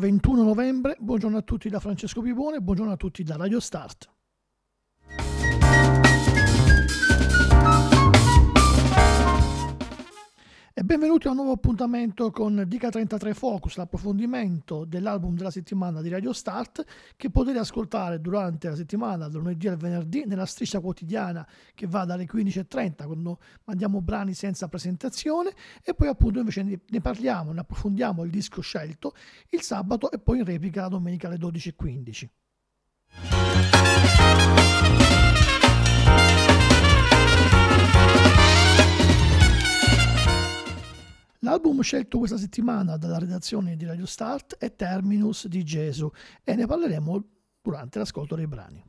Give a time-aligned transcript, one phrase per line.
[0.00, 4.19] Sabato 21 novembre, buongiorno a tutti da Francesco Pipone, buongiorno a tutti da Radio Start.
[10.80, 16.08] E benvenuti a un nuovo appuntamento con Dica 33 Focus, l'approfondimento dell'album della settimana di
[16.08, 21.46] Radio Start che potete ascoltare durante la settimana, dal lunedì al venerdì, nella striscia quotidiana
[21.74, 27.52] che va dalle 15.30 quando mandiamo brani senza presentazione e poi appunto invece ne parliamo,
[27.52, 29.12] ne approfondiamo il disco scelto
[29.50, 32.28] il sabato e poi in replica la domenica alle 12.15.
[41.42, 46.10] L'album scelto questa settimana dalla redazione di Radio Start è Terminus di Gesù
[46.44, 47.24] e ne parleremo
[47.62, 48.84] durante l'ascolto dei brani.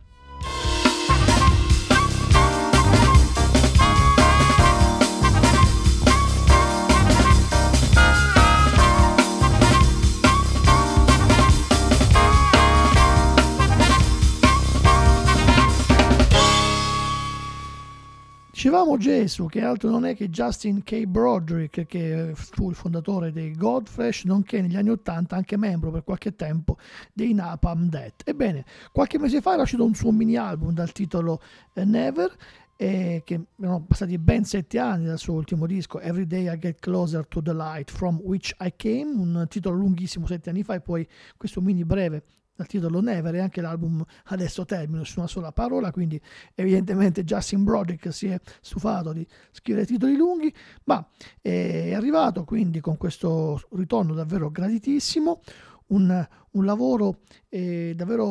[18.61, 21.05] Dicevamo Gesù, che altro non è che Justin K.
[21.05, 26.35] Broderick, che fu il fondatore dei Godfresh, nonché negli anni Ottanta anche membro per qualche
[26.35, 26.77] tempo
[27.11, 28.21] dei Napalm Death.
[28.23, 31.41] Ebbene, qualche mese fa era uscito un suo mini album dal titolo
[31.73, 32.31] eh, Never,
[32.75, 36.79] eh, che erano passati ben sette anni dal suo ultimo disco, Every Day I Get
[36.81, 40.81] Closer to the Light From Which I Came, un titolo lunghissimo sette anni fa e
[40.81, 42.25] poi questo mini breve
[42.61, 46.21] dal titolo Never e anche l'album adesso termina su una sola parola, quindi
[46.53, 50.53] evidentemente Justin Broderick si è stufato di scrivere titoli lunghi,
[50.85, 51.05] ma
[51.41, 55.41] è arrivato quindi con questo ritorno davvero graditissimo,
[55.91, 57.19] un, un lavoro
[57.49, 58.25] eh, davvero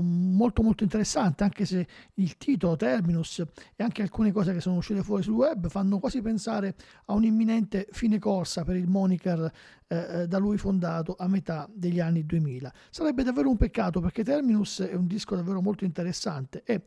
[0.00, 3.42] molto molto interessante, anche se il titolo, Terminus
[3.74, 6.74] e anche alcune cose che sono uscite fuori sul web fanno quasi pensare
[7.06, 9.50] a un'imminente fine corsa per il moniker
[9.86, 12.72] eh, eh da lui fondato a metà degli anni 2000.
[12.90, 16.82] Sarebbe davvero un peccato perché Terminus è un disco davvero molto interessante e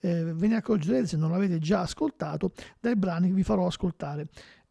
[0.00, 4.28] eh, ve ne accorgerete se non l'avete già ascoltato dai brani che vi farò ascoltare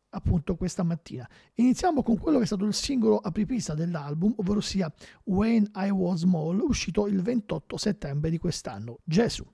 [0.10, 1.28] appunto questa mattina.
[1.56, 4.92] Iniziamo con quello che è stato il singolo apripista dell'album, ovvero sia
[5.24, 9.00] When I Was Small, uscito il 28 settembre di quest'anno.
[9.04, 9.46] Gesù.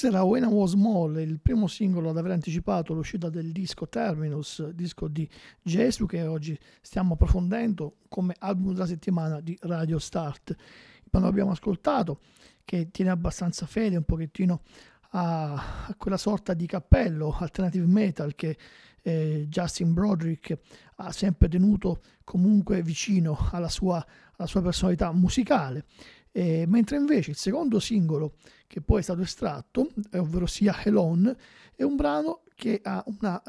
[0.00, 3.86] Questo era When I Was Small, il primo singolo ad aver anticipato l'uscita del disco
[3.86, 5.28] Terminus, disco di
[5.60, 10.56] Gesù che oggi stiamo approfondendo come album della settimana di Radio Start.
[11.04, 12.20] Brano abbiamo ascoltato
[12.64, 14.62] che tiene abbastanza fede un pochettino
[15.10, 15.52] a,
[15.88, 18.56] a quella sorta di cappello alternative metal che
[19.02, 20.58] eh, Justin Broderick
[20.96, 24.02] ha sempre tenuto comunque vicino alla sua,
[24.36, 25.84] alla sua personalità musicale.
[26.32, 28.34] Eh, mentre invece il secondo singolo
[28.66, 31.34] che poi è stato estratto, ovvero sia Helon,
[31.74, 33.42] è un brano che ha una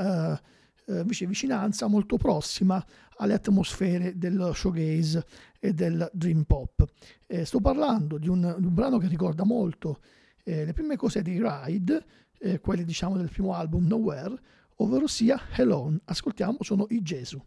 [0.88, 2.84] uh, uh, vicinanza molto prossima
[3.18, 5.26] alle atmosfere del showgaze
[5.60, 6.84] e del dream pop.
[7.28, 10.00] Eh, sto parlando di un, di un, brano che ricorda molto
[10.44, 12.06] eh, le prime cose di Ride,
[12.40, 14.36] eh, quelle diciamo del primo album Nowhere,
[14.78, 16.00] ovvero sia Helon.
[16.06, 17.40] Ascoltiamo, sono i Gesù.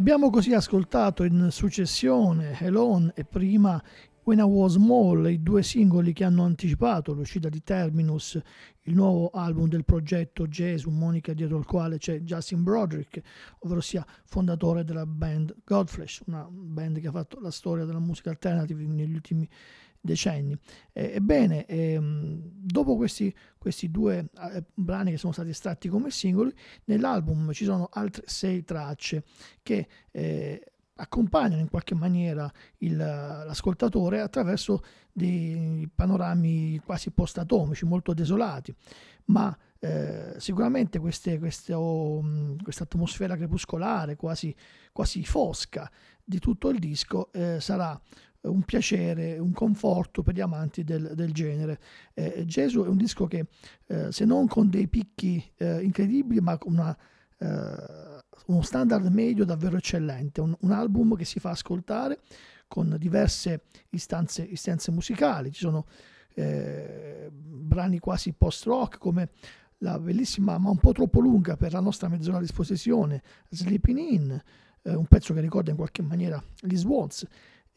[0.00, 3.82] Abbiamo così ascoltato in successione Helon e prima
[4.22, 8.40] When I Was Small, i due singoli che hanno anticipato l'uscita di Terminus,
[8.84, 13.20] il nuovo album del progetto Gesù, Monica dietro il quale c'è Justin Broderick,
[13.58, 18.30] ovvero sia fondatore della band Godflesh, una band che ha fatto la storia della musica
[18.30, 19.46] alternative negli ultimi
[20.00, 20.56] decenni.
[20.92, 26.52] ebbene, ehm, dopo questi, questi due eh, brani che sono stati estratti come singoli,
[26.84, 29.24] nell'album ci sono altre sei tracce
[29.62, 38.74] che eh, accompagnano in qualche maniera il, l'ascoltatore attraverso dei panorami quasi post-atomici, molto desolati,
[39.26, 42.22] ma eh, sicuramente queste, queste, oh,
[42.62, 44.54] questa atmosfera crepuscolare, quasi,
[44.92, 45.90] quasi, fosca
[46.22, 47.98] di tutto il disco eh, sarà
[48.42, 51.78] un piacere, un conforto per gli amanti del, del genere.
[52.14, 53.46] Eh, Gesù è un disco che,
[53.86, 56.96] eh, se non con dei picchi eh, incredibili, ma con una,
[57.38, 62.20] eh, uno standard medio davvero eccellente, un, un, album che si fa ascoltare
[62.66, 65.86] con diverse istanze, istanze musicali, ci sono
[66.34, 69.30] eh, brani quasi post-rock come
[69.78, 74.42] la bellissima ma un po' troppo lunga per la nostra mezz'ora a disposizione, Sleeping In,
[74.82, 77.26] eh, un pezzo che ricorda in qualche maniera gli Swans,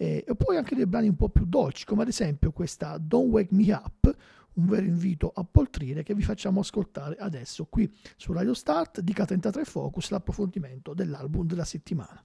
[0.03, 3.31] e, e poi anche dei brani un po' più dolci, come ad esempio questa Don't
[3.31, 4.15] Wake Me Up,
[4.55, 9.13] un vero invito a poltrire che vi facciamo ascoltare adesso qui su Radio Start di
[9.13, 12.21] K33 Focus, l'approfondimento dell'album della settimana.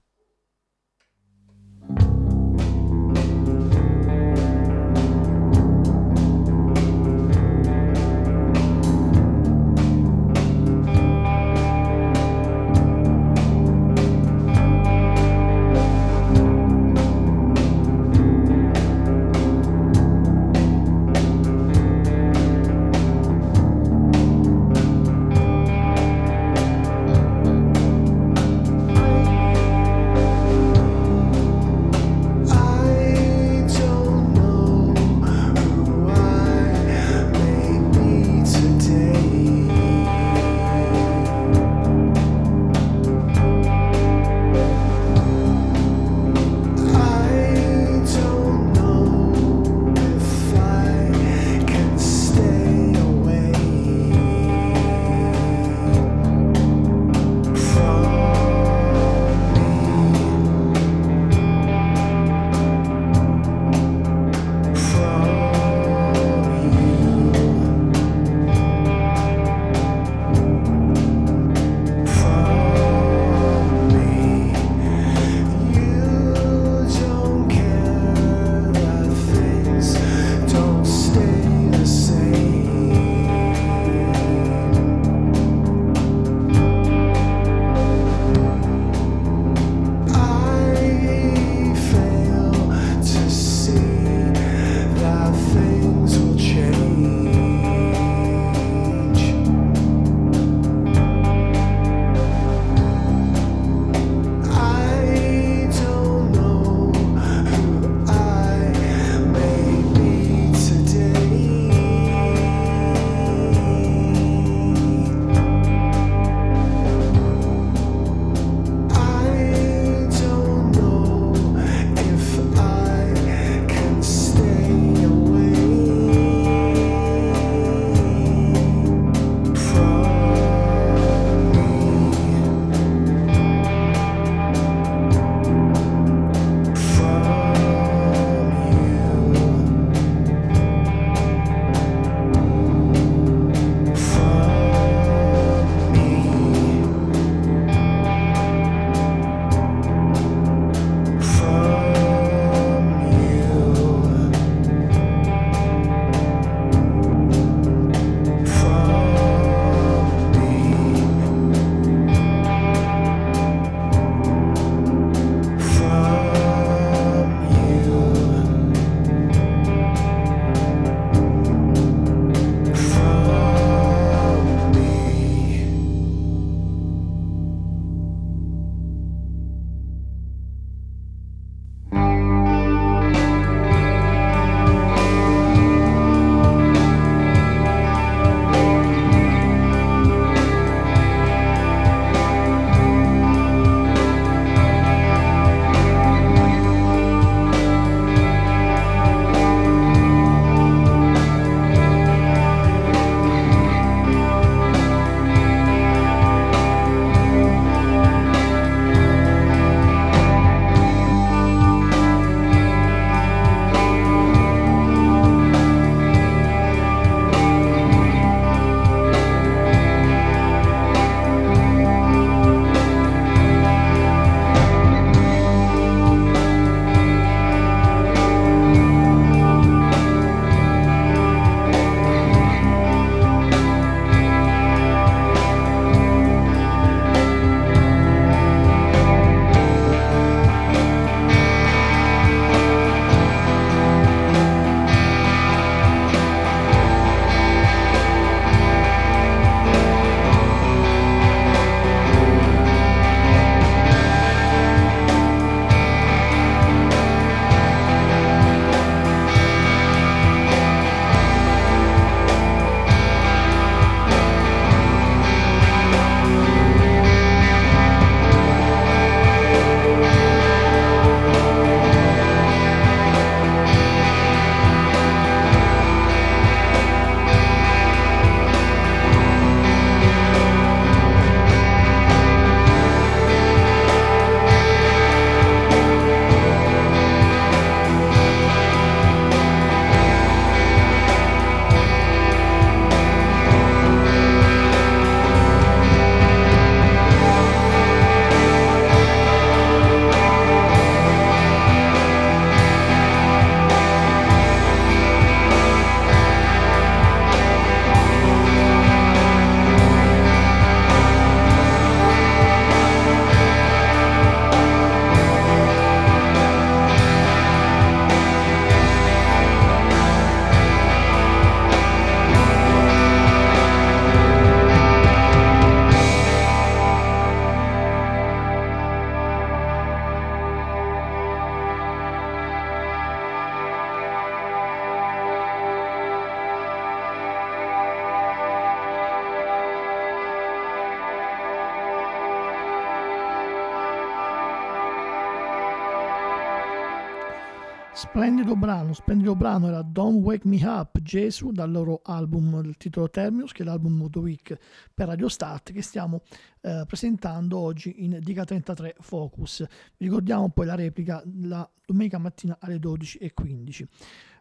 [347.91, 353.09] Splendido brano, splendido brano era Don't Wake Me Up Gesù dal loro album del titolo
[353.09, 354.57] Terminus che è l'album of the week
[354.93, 356.21] per Radio Start che stiamo
[356.61, 359.65] eh, presentando oggi in Diga 33 Focus.
[359.97, 363.85] Vi ricordiamo poi la replica la domenica mattina alle 12.15.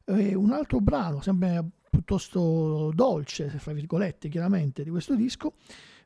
[0.05, 5.55] Eh, un altro brano, sempre piuttosto dolce, fra virgolette chiaramente, di questo disco,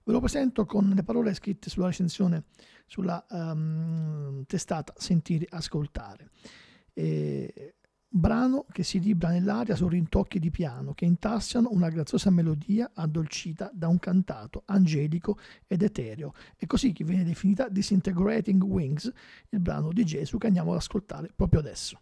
[0.05, 2.44] ve lo presento con le parole scritte sulla recensione
[2.87, 6.31] sulla um, testata Sentire Ascoltare.
[6.92, 7.74] Eh,
[8.14, 13.70] brano che si libra nell'aria su rintocchi di piano che intassiano una graziosa melodia addolcita
[13.72, 16.35] da un cantato angelico ed etereo.
[16.57, 19.11] E così che viene definita Disintegrating Wings,
[19.48, 22.00] il brano di Gesù che andiamo ad ascoltare proprio adesso.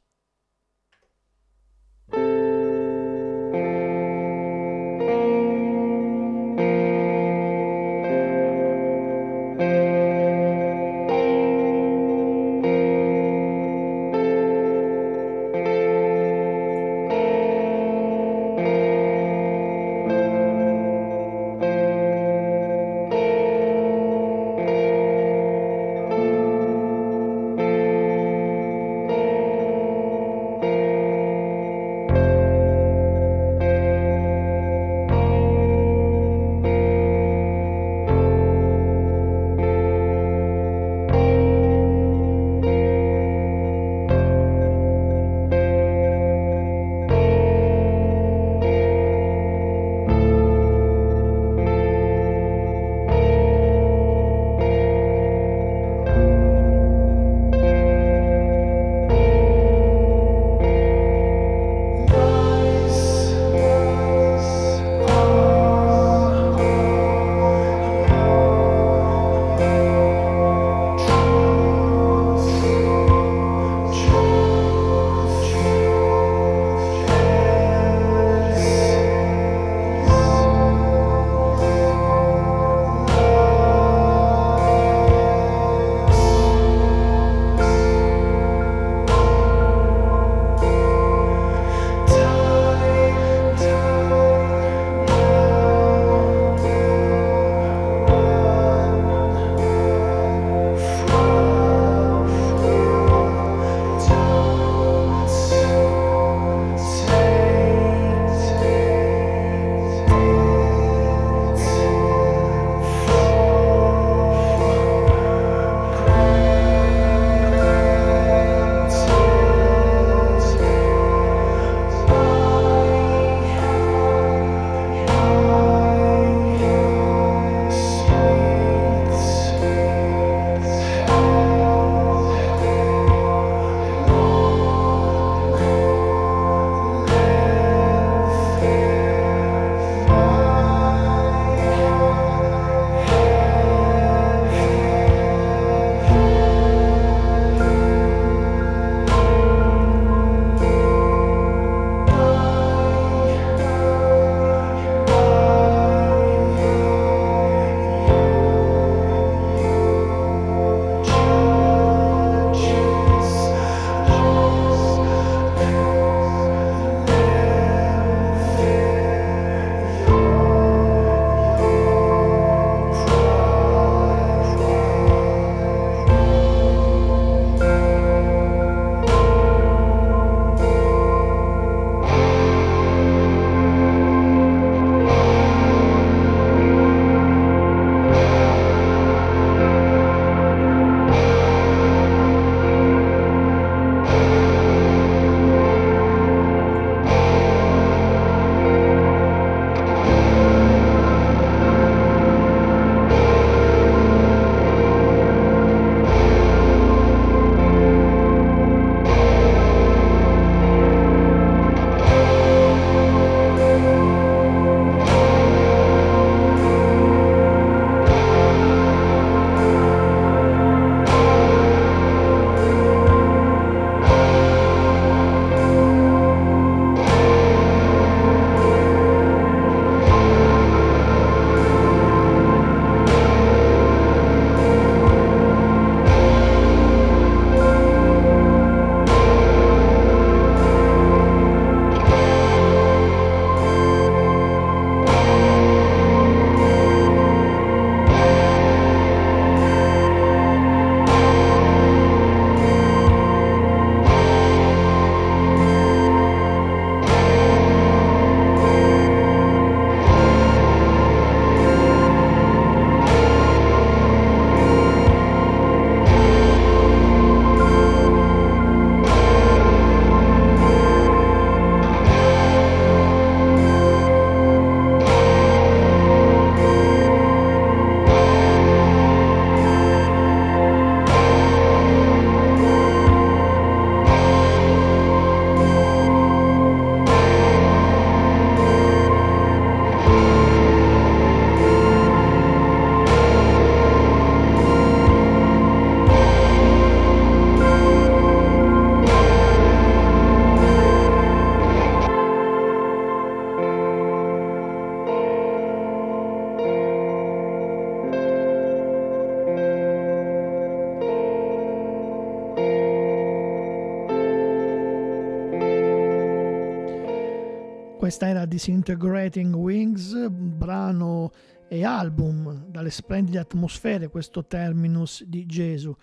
[318.60, 321.32] Disintegrating Wings, brano
[321.66, 325.96] e album dalle splendide atmosfere, questo terminus di Gesù,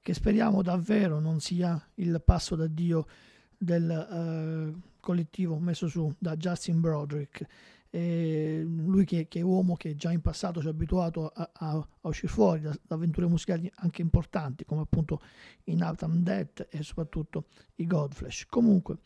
[0.00, 3.06] che speriamo davvero non sia il passo d'addio
[3.58, 7.44] del uh, collettivo messo su da Justin Broderick.
[7.90, 11.70] E lui che, che, è uomo che già in passato ci ha abituato a, a,
[11.70, 15.20] a uscire fuori da, da, avventure musicali anche importanti come appunto
[15.64, 18.46] in Autumn Death e soprattutto i Godflesh.
[18.48, 18.98] Comunque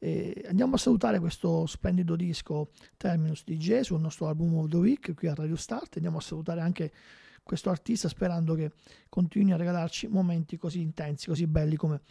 [0.00, 4.76] eh, andiamo a salutare questo splendido disco Terminus di Gesù, il nostro album of the
[4.76, 5.96] week qui a Radio Start.
[5.96, 6.92] Andiamo a salutare anche
[7.42, 8.72] questo artista sperando che
[9.08, 12.02] continui a regalarci momenti così intensi, così belli come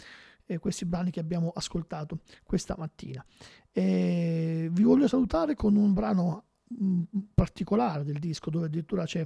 [0.48, 3.24] eh, questi brani che abbiamo ascoltato questa mattina.
[3.72, 7.02] E vi voglio salutare con un brano mh, mm,
[7.34, 9.26] particolare del disco dove addirittura c'è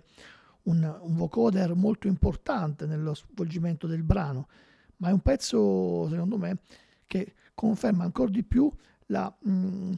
[0.63, 4.47] un, un vocoder molto importante nello svolgimento del brano,
[4.97, 6.59] ma è un pezzo secondo me
[7.07, 8.71] che conferma ancora di più
[9.07, 9.91] la, mh, mm,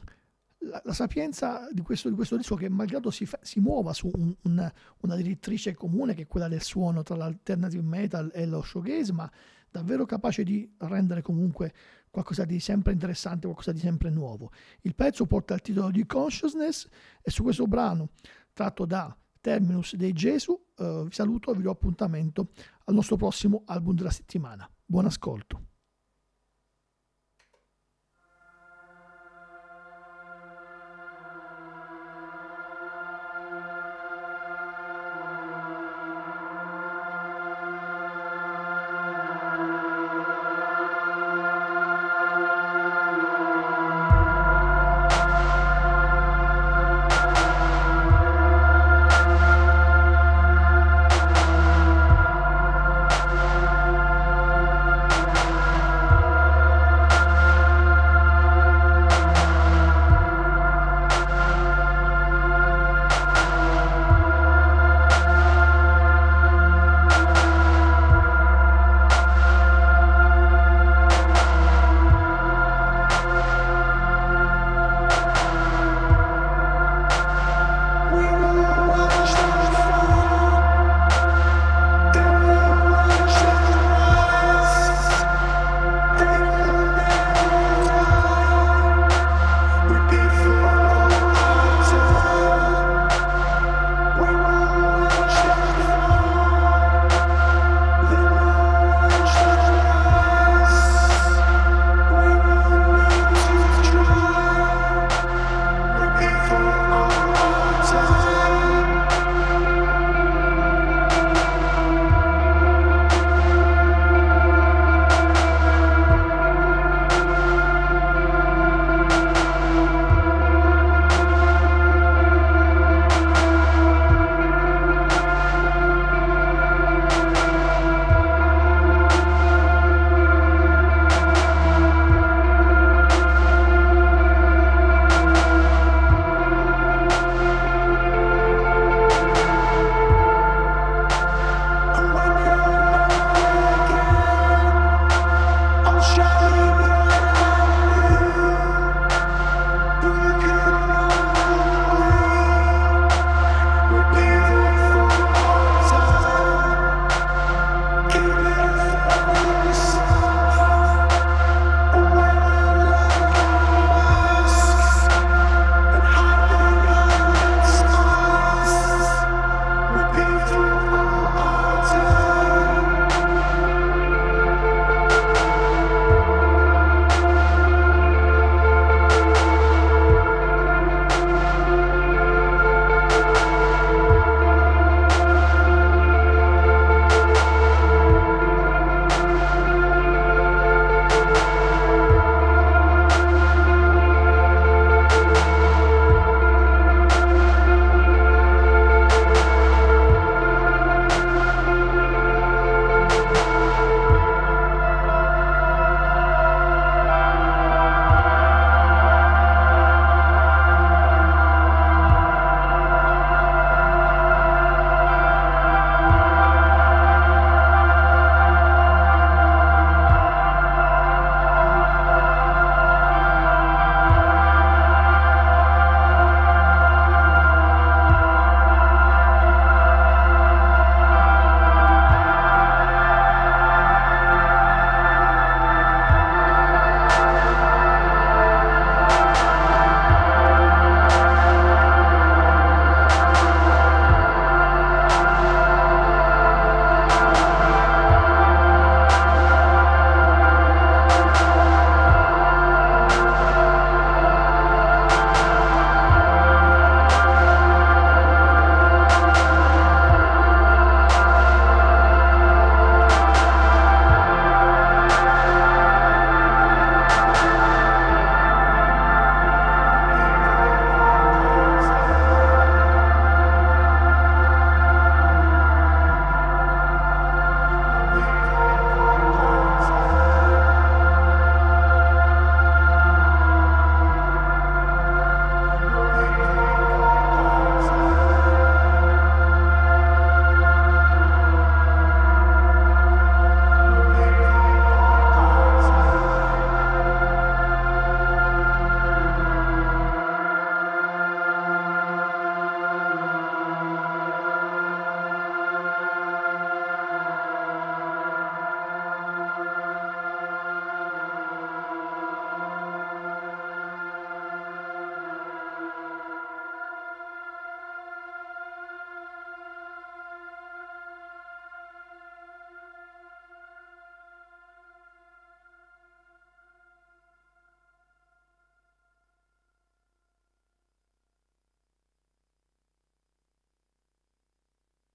[0.58, 4.34] la, la sapienza di questo, di questo, disco che malgrado si, si muova su un,
[4.42, 9.12] un, una direttrice comune che è quella del suono tra l'alternative metal e lo showgaze,
[9.12, 9.30] ma
[9.70, 11.72] davvero capace di rendere comunque
[12.10, 14.52] qualcosa di sempre interessante, qualcosa di sempre nuovo.
[14.82, 16.86] Il pezzo porta il titolo di Consciousness
[17.22, 18.10] e su questo brano
[18.52, 22.50] tratto da Terminus dei Gesù eh, vi saluto e vi do appuntamento
[22.84, 24.68] al nostro prossimo album della settimana.
[24.84, 25.73] Buon ascolto.